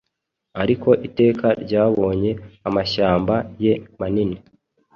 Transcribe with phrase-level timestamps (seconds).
[0.61, 2.31] Ariko Iteka ryabonye
[2.67, 4.37] amashyamba ye manini